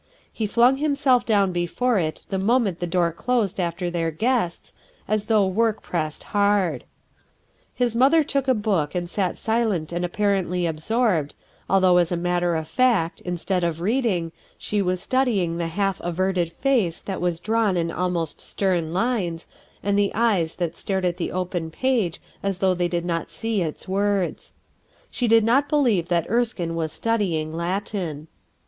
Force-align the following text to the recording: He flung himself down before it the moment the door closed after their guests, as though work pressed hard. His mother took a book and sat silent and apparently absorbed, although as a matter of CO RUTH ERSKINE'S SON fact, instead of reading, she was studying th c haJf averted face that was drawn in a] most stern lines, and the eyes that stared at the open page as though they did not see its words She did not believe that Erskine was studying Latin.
He 0.33 0.47
flung 0.47 0.77
himself 0.77 1.27
down 1.27 1.51
before 1.51 1.99
it 1.99 2.25
the 2.29 2.39
moment 2.39 2.79
the 2.79 2.87
door 2.87 3.11
closed 3.11 3.59
after 3.59 3.91
their 3.91 4.09
guests, 4.09 4.73
as 5.07 5.25
though 5.25 5.45
work 5.45 5.83
pressed 5.83 6.23
hard. 6.33 6.85
His 7.75 7.95
mother 7.95 8.23
took 8.23 8.47
a 8.47 8.55
book 8.55 8.95
and 8.95 9.07
sat 9.07 9.37
silent 9.37 9.93
and 9.93 10.03
apparently 10.03 10.65
absorbed, 10.65 11.35
although 11.69 11.97
as 11.97 12.11
a 12.11 12.17
matter 12.17 12.55
of 12.55 12.63
CO 12.63 12.63
RUTH 12.63 12.69
ERSKINE'S 12.69 12.71
SON 12.71 12.83
fact, 12.83 13.21
instead 13.21 13.63
of 13.63 13.79
reading, 13.79 14.31
she 14.57 14.81
was 14.81 14.99
studying 15.03 15.59
th 15.59 15.69
c 15.71 15.77
haJf 15.77 15.99
averted 15.99 16.51
face 16.53 16.99
that 17.03 17.21
was 17.21 17.39
drawn 17.39 17.77
in 17.77 17.91
a] 17.91 18.09
most 18.09 18.41
stern 18.41 18.91
lines, 18.93 19.45
and 19.83 19.99
the 19.99 20.11
eyes 20.15 20.55
that 20.55 20.75
stared 20.75 21.05
at 21.05 21.17
the 21.17 21.31
open 21.31 21.69
page 21.69 22.19
as 22.41 22.57
though 22.57 22.73
they 22.73 22.87
did 22.87 23.05
not 23.05 23.29
see 23.29 23.61
its 23.61 23.87
words 23.87 24.55
She 25.11 25.27
did 25.27 25.43
not 25.43 25.69
believe 25.69 26.07
that 26.07 26.25
Erskine 26.27 26.73
was 26.73 26.91
studying 26.91 27.53
Latin. 27.53 28.27